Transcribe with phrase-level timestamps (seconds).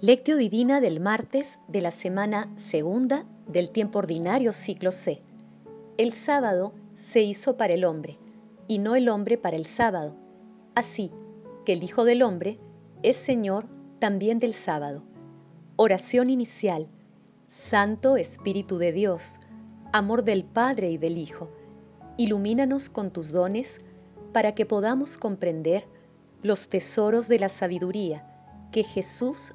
[0.00, 5.22] Lectio Divina del martes de la semana segunda del tiempo ordinario ciclo C.
[5.96, 8.16] El sábado se hizo para el hombre
[8.68, 10.14] y no el hombre para el sábado.
[10.76, 11.10] Así
[11.66, 12.60] que el Hijo del Hombre
[13.02, 13.66] es Señor
[13.98, 15.02] también del sábado.
[15.74, 16.86] Oración inicial.
[17.46, 19.40] Santo Espíritu de Dios,
[19.92, 21.50] amor del Padre y del Hijo,
[22.16, 23.80] ilumínanos con tus dones
[24.32, 25.88] para que podamos comprender
[26.44, 28.24] los tesoros de la sabiduría
[28.70, 29.54] que Jesús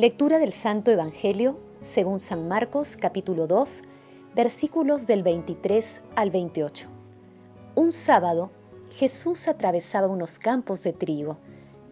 [0.00, 3.82] Lectura del Santo Evangelio según San Marcos capítulo 2,
[4.34, 6.88] versículos del 23 al 28.
[7.74, 8.50] Un sábado,
[8.90, 11.36] Jesús atravesaba unos campos de trigo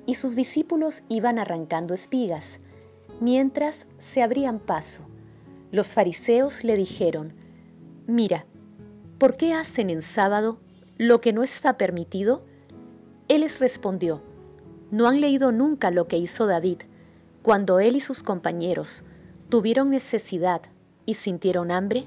[0.06, 2.60] y sus discípulos iban arrancando espigas,
[3.20, 5.02] mientras se abrían paso.
[5.70, 7.34] Los fariseos le dijeron,
[8.06, 8.46] Mira,
[9.18, 10.60] ¿por qué hacen en sábado
[10.96, 12.42] lo que no está permitido?
[13.28, 14.22] Él les respondió,
[14.90, 16.78] ¿no han leído nunca lo que hizo David
[17.48, 19.04] cuando él y sus compañeros
[19.48, 20.60] tuvieron necesidad
[21.06, 22.04] y sintieron hambre?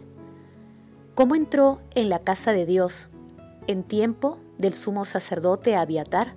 [1.16, 3.10] ¿Cómo entró en la casa de Dios
[3.66, 6.36] en tiempo del sumo sacerdote Abiatar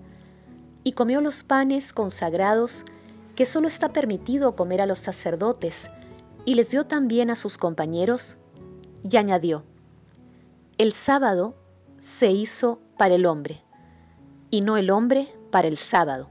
[0.84, 2.86] y comió los panes consagrados
[3.36, 5.90] que solo está permitido comer a los sacerdotes
[6.46, 8.38] y les dio también a sus compañeros?
[9.06, 9.64] Y añadió,
[10.78, 11.54] el sábado
[11.98, 13.62] se hizo para el hombre
[14.50, 16.30] y no el hombre para el sábado.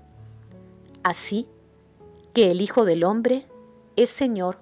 [1.04, 1.48] Así
[2.34, 3.46] que el Hijo del Hombre
[3.96, 4.58] es Señor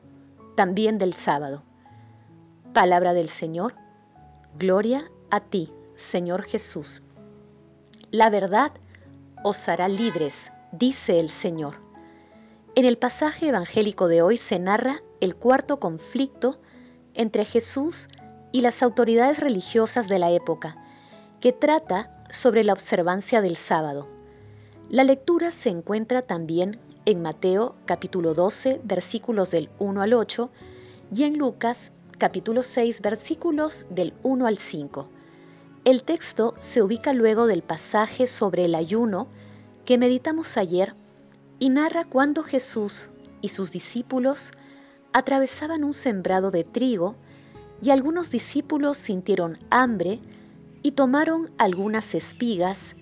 [0.55, 1.63] también del sábado.
[2.73, 3.75] Palabra del Señor,
[4.59, 7.01] gloria a ti, Señor Jesús.
[8.11, 8.73] La verdad
[9.45, 11.75] os hará libres, dice el Señor.
[12.75, 16.59] En el pasaje evangélico de hoy se narra el cuarto conflicto
[17.13, 18.09] entre Jesús
[18.51, 20.75] y las autoridades religiosas de la época,
[21.39, 24.09] que trata sobre la observancia del sábado.
[24.89, 30.51] La lectura se encuentra también en Mateo capítulo 12 versículos del 1 al 8
[31.13, 35.09] y en Lucas capítulo 6 versículos del 1 al 5.
[35.83, 39.27] El texto se ubica luego del pasaje sobre el ayuno
[39.83, 40.95] que meditamos ayer
[41.57, 43.09] y narra cuando Jesús
[43.41, 44.51] y sus discípulos
[45.11, 47.15] atravesaban un sembrado de trigo
[47.81, 50.19] y algunos discípulos sintieron hambre
[50.83, 52.95] y tomaron algunas espigas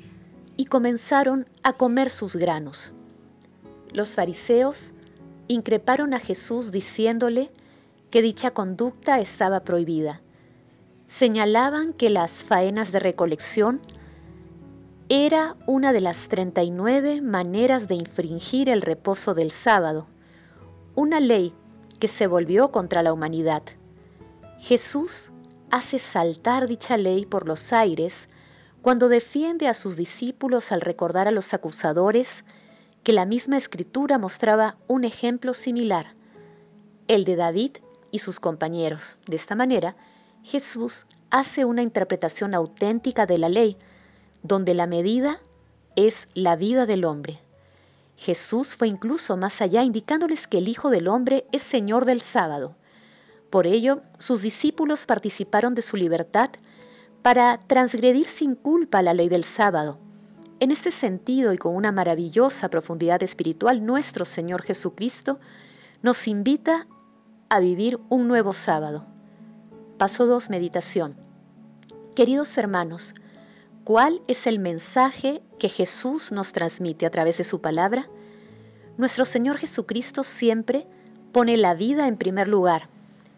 [0.56, 2.94] y comenzaron a comer sus granos.
[3.92, 4.94] Los fariseos
[5.48, 7.52] increparon a Jesús diciéndole
[8.12, 10.22] que dicha conducta estaba prohibida.
[11.08, 13.82] Señalaban que las faenas de recolección
[15.10, 20.08] era una de las 39 maneras de infringir el reposo del sábado,
[20.94, 21.54] una ley
[22.00, 23.64] que se volvió contra la humanidad.
[24.60, 25.32] Jesús
[25.72, 28.28] hace saltar dicha ley por los aires
[28.82, 32.44] cuando defiende a sus discípulos al recordar a los acusadores
[33.10, 36.14] que la misma escritura mostraba un ejemplo similar,
[37.08, 37.78] el de David
[38.12, 39.16] y sus compañeros.
[39.26, 39.96] De esta manera,
[40.44, 43.78] Jesús hace una interpretación auténtica de la ley,
[44.44, 45.42] donde la medida
[45.96, 47.40] es la vida del hombre.
[48.16, 52.76] Jesús fue incluso más allá, indicándoles que el Hijo del Hombre es Señor del sábado.
[53.50, 56.52] Por ello, sus discípulos participaron de su libertad
[57.24, 59.98] para transgredir sin culpa la ley del sábado,
[60.60, 65.40] en este sentido y con una maravillosa profundidad espiritual, nuestro Señor Jesucristo
[66.02, 66.88] nos invita
[67.50, 69.06] a vivir un nuevo sábado.
[69.98, 70.50] Paso 2.
[70.50, 71.16] Meditación.
[72.16, 73.14] Queridos hermanos,
[73.86, 78.06] ¿cuál es el mensaje que Jesús nos transmite a través de su palabra?
[78.98, 80.86] Nuestro Señor Jesucristo siempre
[81.32, 82.90] pone la vida en primer lugar,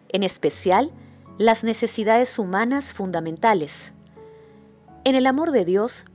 [0.10, 0.92] en especial
[1.38, 3.92] las necesidades humanas fundamentales.
[5.04, 6.06] En el amor de Dios,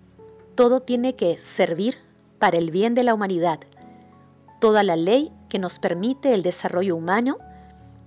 [0.56, 1.98] todo tiene que servir
[2.38, 3.60] para el bien de la humanidad.
[4.58, 7.38] Toda la ley que nos permite el desarrollo humano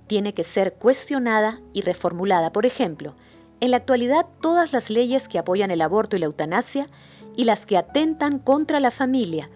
[0.07, 2.51] tiene que ser cuestionada y reformulada.
[2.51, 3.15] Por ejemplo,
[3.59, 6.89] en la actualidad todas las leyes que apoyan el aborto y la eutanasia
[7.35, 9.47] y las que atentan contra la familia,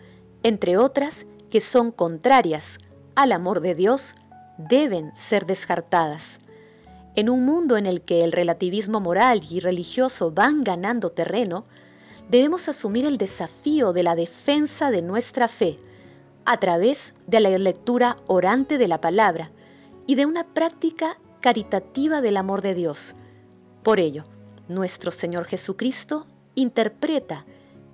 [0.44, 2.78] entre otras que son contrarias
[3.16, 4.14] al amor de Dios,
[4.58, 6.38] deben ser descartadas.
[7.16, 11.66] En un mundo en el que el relativismo moral y religioso van ganando terreno,
[12.30, 15.78] debemos asumir el desafío de la defensa de nuestra fe
[16.46, 19.52] a través de la lectura orante de la palabra
[20.08, 23.16] y de una práctica caritativa del amor de Dios.
[23.84, 24.26] Por ello,
[24.68, 26.26] nuestro Señor Jesucristo
[26.56, 27.46] interpreta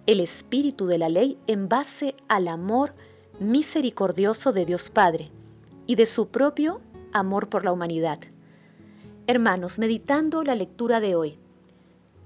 [0.06, 2.94] el espíritu de la ley en base al amor
[3.40, 5.30] misericordioso de Dios Padre
[5.88, 6.82] y de su propio
[7.14, 8.20] amor por la humanidad.
[9.28, 11.38] Hermanos, meditando la lectura de hoy,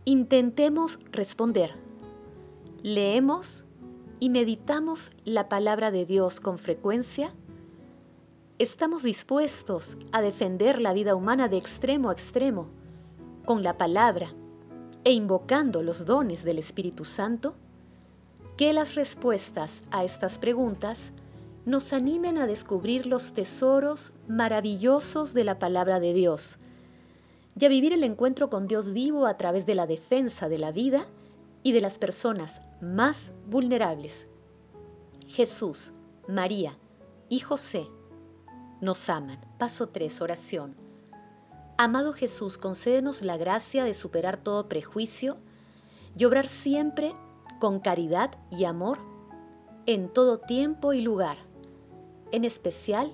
[0.05, 1.82] intentemos responder.
[2.83, 3.63] Leemos
[4.19, 7.33] y meditamos la palabra de Dios con frecuencia.
[8.59, 12.67] ¿Estamos dispuestos a defender la vida humana de extremo a extremo
[13.45, 14.33] con la palabra
[15.05, 17.55] e invocando los dones del Espíritu Santo?
[18.57, 21.13] Que las respuestas a estas preguntas
[21.65, 26.57] nos animen a descubrir los tesoros maravillosos de la palabra de Dios
[27.57, 30.73] y a vivir el encuentro con Dios vivo a través de la defensa de la
[30.73, 31.07] vida
[31.63, 34.27] y de las personas más vulnerables.
[35.27, 35.93] Jesús,
[36.27, 36.77] María
[37.29, 37.87] y José
[38.81, 39.39] nos aman.
[39.57, 40.75] Paso 3, oración.
[41.77, 45.37] Amado Jesús, concédenos la gracia de superar todo prejuicio
[46.17, 47.13] y obrar siempre
[47.59, 48.99] con caridad y amor
[49.85, 51.37] en todo tiempo y lugar,
[52.31, 53.13] en especial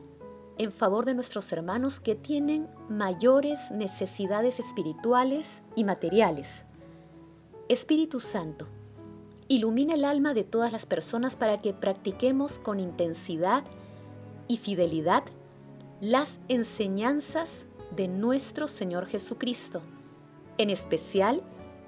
[0.58, 6.66] en favor de nuestros hermanos que tienen mayores necesidades espirituales y materiales.
[7.70, 8.68] Espíritu Santo,
[9.48, 13.64] ilumina el alma de todas las personas para que practiquemos con intensidad
[14.48, 15.24] y fidelidad
[16.02, 19.84] las enseñanzas de nuestro Señor Jesucristo,
[20.58, 21.44] en especial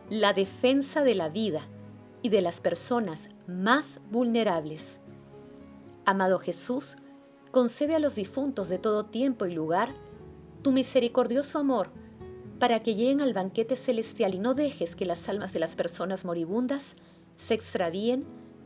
[0.07, 1.61] la defensa de la vida
[2.21, 4.99] y de las personas más vulnerables.
[6.05, 6.95] Amado Jesús,
[7.49, 9.95] concede a los difuntos de todo tiempo y lugar
[10.61, 11.89] tu misericordioso amor,
[12.61, 16.25] para que lleguen al banquete celestial y no dejes que las almas de las personas
[16.25, 16.95] moribundas
[17.35, 18.23] se extravíen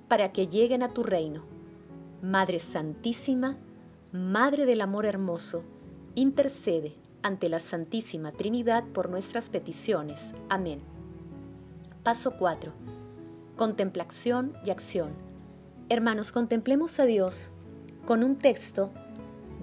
[0.09, 1.45] para que lleguen a tu reino.
[2.21, 3.57] Madre Santísima,
[4.11, 5.63] Madre del Amor Hermoso,
[6.13, 6.93] intercede
[7.23, 10.33] ante la Santísima Trinidad por nuestras peticiones.
[10.49, 10.81] Amén.
[12.03, 12.73] Paso 4.
[13.55, 15.13] Contemplación y acción.
[15.87, 17.51] Hermanos, contemplemos a Dios
[18.05, 18.91] con un texto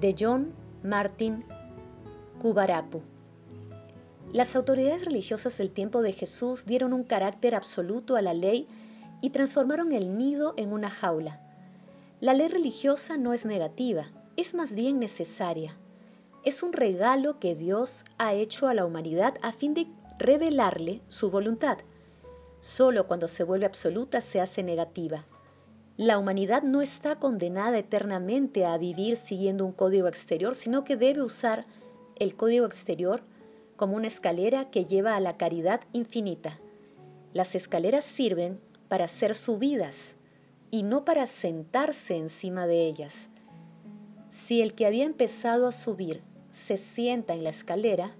[0.01, 1.45] de John Martin
[2.41, 3.12] Kubarapu.
[4.33, 8.67] Las autoridades religiosas del tiempo de Jesús dieron un carácter absoluto a la ley
[9.21, 11.39] y transformaron el nido en una jaula.
[12.19, 14.07] La ley religiosa no es negativa,
[14.39, 15.77] es más bien necesaria.
[16.45, 19.87] Es un regalo que Dios ha hecho a la humanidad a fin de
[20.19, 21.77] revelarle su voluntad.
[22.61, 25.27] Solo cuando se vuelve absoluta se hace negativa.
[25.99, 31.21] La humanidad no está condenada eternamente a vivir siguiendo un código exterior, sino que debe
[31.21, 31.67] usar
[32.17, 33.23] el código exterior
[33.83, 36.61] como una escalera que lleva a la caridad infinita.
[37.33, 40.13] Las escaleras sirven para ser subidas
[40.71, 43.29] y no para sentarse encima de ellas.
[44.29, 48.15] Si el que había empezado a subir se sienta en la escalera,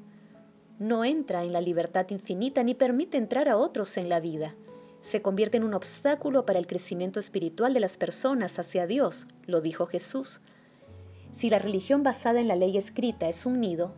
[0.81, 4.57] no entra en la libertad infinita ni permite entrar a otros en la vida
[5.01, 9.61] se convierte en un obstáculo para el crecimiento espiritual de las personas hacia Dios, lo
[9.61, 10.41] dijo Jesús.
[11.31, 13.95] Si la religión basada en la ley escrita es un nido,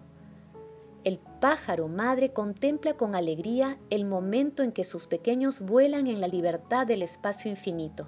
[1.05, 6.29] el pájaro madre contempla con alegría el momento en que sus pequeños vuelan en la
[6.29, 8.07] libertad del espacio infinito.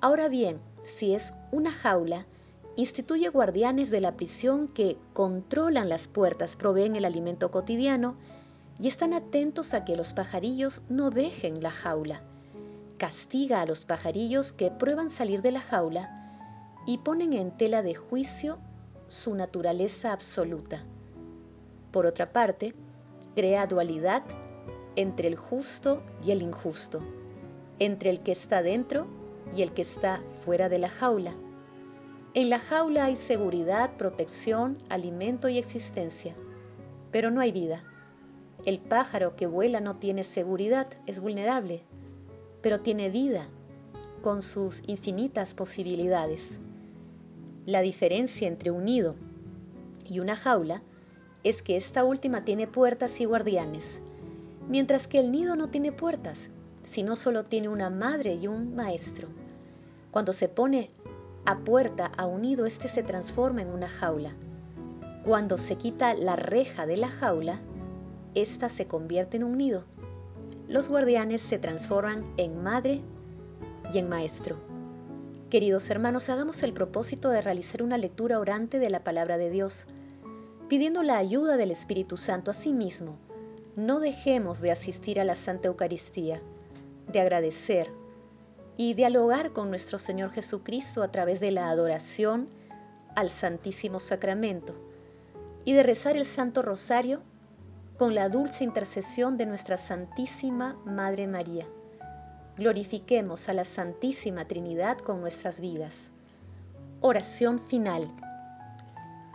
[0.00, 2.26] Ahora bien, si es una jaula,
[2.76, 8.16] instituye guardianes de la prisión que controlan las puertas, proveen el alimento cotidiano
[8.78, 12.22] y están atentos a que los pajarillos no dejen la jaula.
[12.98, 16.12] Castiga a los pajarillos que prueban salir de la jaula
[16.86, 18.58] y ponen en tela de juicio
[19.06, 20.84] su naturaleza absoluta.
[21.96, 22.74] Por otra parte,
[23.34, 24.22] crea dualidad
[24.96, 27.00] entre el justo y el injusto,
[27.78, 29.06] entre el que está dentro
[29.56, 31.32] y el que está fuera de la jaula.
[32.34, 36.36] En la jaula hay seguridad, protección, alimento y existencia,
[37.12, 37.82] pero no hay vida.
[38.66, 41.82] El pájaro que vuela no tiene seguridad, es vulnerable,
[42.60, 43.48] pero tiene vida
[44.20, 46.60] con sus infinitas posibilidades.
[47.64, 49.16] La diferencia entre un nido
[50.06, 50.82] y una jaula
[51.48, 54.00] es que esta última tiene puertas y guardianes,
[54.68, 56.50] mientras que el nido no tiene puertas,
[56.82, 59.28] sino solo tiene una madre y un maestro.
[60.10, 60.90] Cuando se pone
[61.44, 64.34] a puerta a un nido, éste se transforma en una jaula.
[65.24, 67.60] Cuando se quita la reja de la jaula,
[68.34, 69.84] ésta se convierte en un nido.
[70.66, 73.02] Los guardianes se transforman en madre
[73.94, 74.56] y en maestro.
[75.48, 79.86] Queridos hermanos, hagamos el propósito de realizar una lectura orante de la palabra de Dios,
[80.68, 83.18] pidiendo la ayuda del Espíritu Santo a sí mismo.
[83.76, 86.42] No dejemos de asistir a la Santa Eucaristía,
[87.12, 87.90] de agradecer
[88.76, 92.48] y dialogar con nuestro Señor Jesucristo a través de la adoración
[93.14, 94.74] al Santísimo Sacramento
[95.64, 97.22] y de rezar el Santo Rosario
[97.96, 101.66] con la dulce intercesión de nuestra Santísima Madre María.
[102.56, 106.10] Glorifiquemos a la Santísima Trinidad con nuestras vidas.
[107.00, 108.10] Oración final.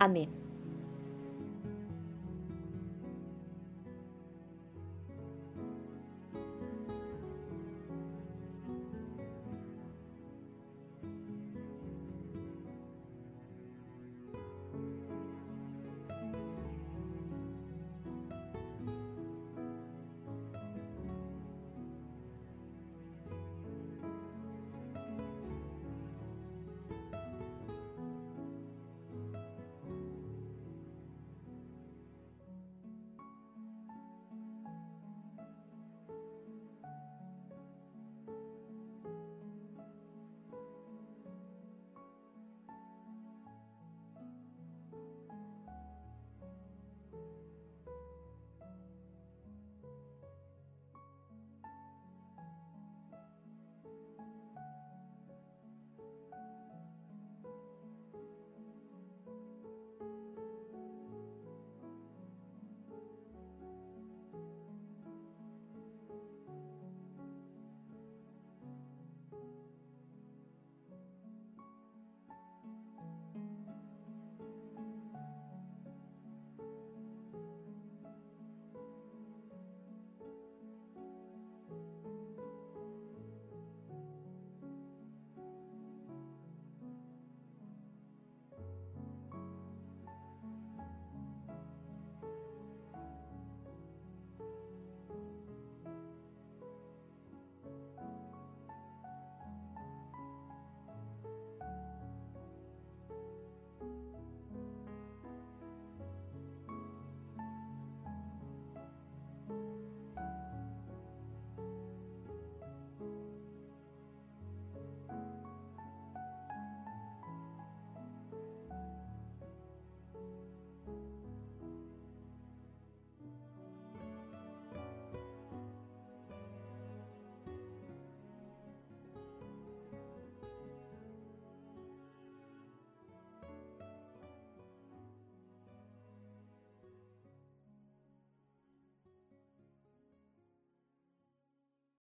[0.00, 0.39] Amén.